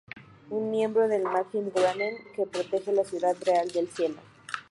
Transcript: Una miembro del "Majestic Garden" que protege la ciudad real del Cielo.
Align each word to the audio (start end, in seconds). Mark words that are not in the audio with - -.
Una 0.49 0.65
miembro 0.65 1.07
del 1.07 1.21
"Majestic 1.21 1.75
Garden" 1.79 2.15
que 2.35 2.47
protege 2.47 2.91
la 2.91 3.03
ciudad 3.03 3.37
real 3.45 3.69
del 3.69 3.87
Cielo. 3.87 4.15